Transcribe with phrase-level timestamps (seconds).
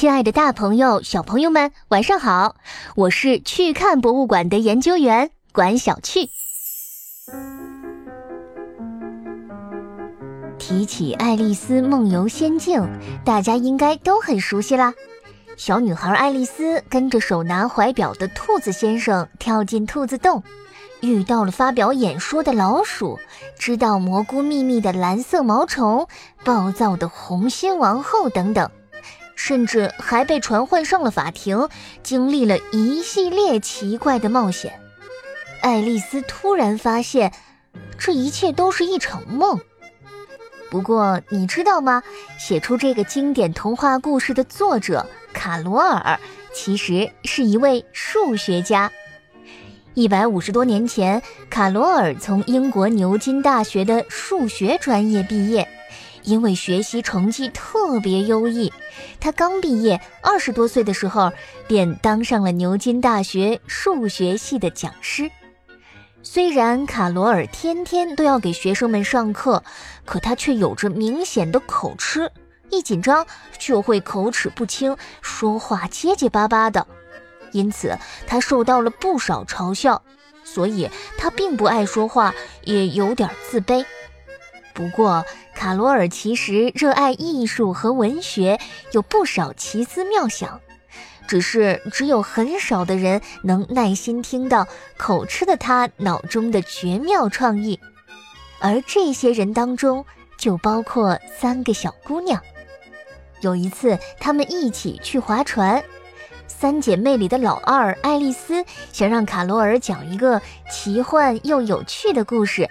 [0.00, 2.56] 亲爱的，大朋友、小朋友们，晚上好！
[2.96, 6.30] 我是去看博物馆的研究员管小趣。
[10.58, 12.80] 提起《爱丽丝梦游仙境》，
[13.26, 14.94] 大家应该都很熟悉啦。
[15.58, 20.42] 小女孩爱丽丝跟着手拿怀表的兔子先生跳进兔子洞，
[21.02, 23.18] 遇到了发表演说的老鼠，
[23.58, 26.08] 知道蘑菇秘密的蓝色毛虫，
[26.42, 28.70] 暴躁的红心王后等等。
[29.42, 31.66] 甚至还被传唤上了法庭，
[32.02, 34.78] 经历了一系列奇怪的冒险。
[35.62, 37.32] 爱丽丝突然发现，
[37.98, 39.58] 这一切都是一场梦。
[40.70, 42.02] 不过，你知道吗？
[42.38, 46.20] 写出这个经典童话故事的作者卡罗尔，
[46.52, 48.92] 其实是一位数学家。
[49.94, 55.66] 一百五十多年前，卡罗尔从英国牛津大学的数学专业毕业。
[56.22, 58.72] 因为学习成绩特别优异，
[59.18, 61.32] 他刚毕业，二十多岁的时候
[61.66, 65.30] 便当上了牛津大学数学系的讲师。
[66.22, 69.64] 虽然卡罗尔天天都要给学生们上课，
[70.04, 72.30] 可他却有着明显的口吃，
[72.68, 73.26] 一紧张
[73.58, 76.86] 就会口齿不清，说话结结巴巴的。
[77.52, 80.02] 因此，他受到了不少嘲笑，
[80.44, 83.84] 所以他并不爱说话，也有点自卑。
[84.74, 85.24] 不过，
[85.60, 88.58] 卡罗尔其实热爱艺术和文学，
[88.92, 90.58] 有不少奇思妙想，
[91.28, 97.78] 只是只有很少的人能耐心听到口吃的他脑中的绝妙创意。
[98.58, 100.06] 而这些人当中，
[100.38, 102.40] 就包括三个小姑娘。
[103.42, 105.84] 有一次，她们一起去划船，
[106.48, 108.64] 三姐妹里的老二爱丽丝
[108.94, 110.40] 想让卡罗尔讲一个
[110.72, 112.66] 奇幻又有趣的故事。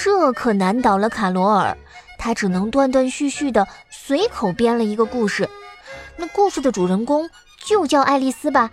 [0.00, 1.76] 这可难倒了卡罗尔，
[2.18, 5.50] 他只能断断续续的随口编了一个故事。
[6.16, 7.28] 那故事的主人公
[7.66, 8.70] 就叫爱丽丝吧。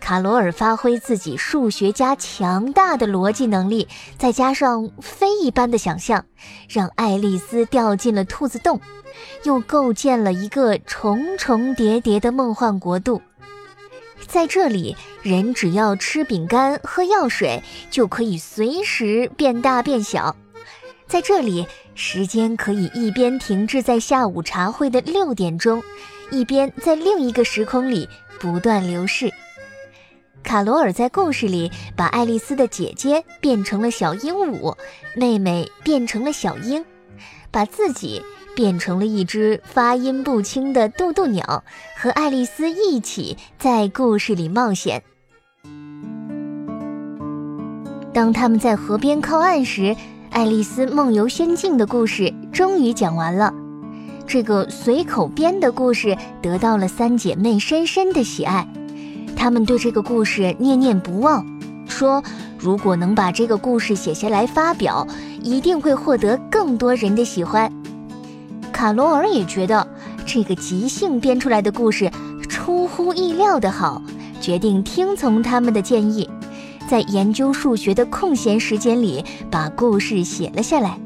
[0.00, 3.86] 卡罗尔发挥自己数学家强大的逻辑能力，
[4.18, 6.24] 再加上非一般的想象，
[6.70, 8.80] 让爱丽丝掉进了兔子洞，
[9.44, 13.20] 又构建了一个重重叠叠的梦幻国度。
[14.30, 17.60] 在这里，人只要吃饼干、喝药水，
[17.90, 20.36] 就可以随时变大变小。
[21.08, 25.82] 在这里，时间可以一边停滞在下午茶会的六点钟，
[26.30, 28.08] 一边在另一个时空里
[28.38, 29.32] 不断流逝。
[30.44, 34.76] 卡罗尔在故事里把爱丽丝的姐姐变成了小鹦鹉，
[35.16, 36.84] 妹妹变成了小鹰，
[37.50, 38.22] 把自己。
[38.54, 41.64] 变成了一只发音不清的渡渡鸟，
[41.96, 45.02] 和爱丽丝一起在故事里冒险。
[48.12, 49.82] 当他们在河边靠岸时，
[50.30, 53.54] 《爱丽丝梦游仙境》的故事终于讲完了。
[54.26, 58.66] 这个随口编的故事得到了三姐妹深深的喜爱，
[59.36, 61.44] 她们对这个故事念念不忘，
[61.88, 62.22] 说
[62.58, 65.06] 如果能把这个故事写下来发表，
[65.42, 67.72] 一定会获得更多人的喜欢。
[68.80, 69.86] 卡罗尔也觉得
[70.24, 72.10] 这个即兴编出来的故事
[72.48, 74.00] 出乎意料的好，
[74.40, 76.26] 决定听从他们的建议，
[76.88, 80.98] 在研究数学的空闲时间里把故事写了下来，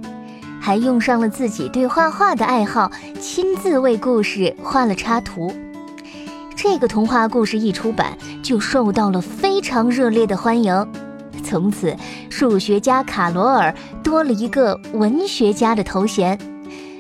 [0.60, 5.52] 还用上了自己对画画的爱好，亲自为故事画了插图。
[6.54, 10.86] 这个童话故事一出版就受到了非常热烈的欢迎，
[11.42, 11.96] 从此
[12.30, 13.74] 数学家卡罗尔
[14.04, 16.38] 多了一个文学家的头衔。《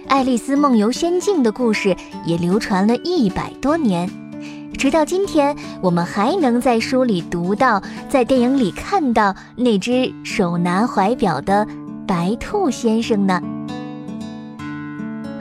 [0.08, 4.08] 爱丽丝梦游仙境》的故事也流传了一百多年，
[4.78, 11.66] 直到今天，我们还能在书里读到，在电影里看到那只手拿怀表的
[12.06, 13.40] 白兔先生呢。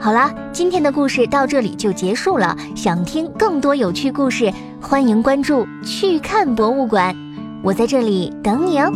[0.00, 2.56] 好啦，今天的故事到这里就结束了。
[2.74, 7.14] 想听更多有趣故事，欢迎关注“去看博物馆”，
[7.62, 8.92] 我在这里等你哦。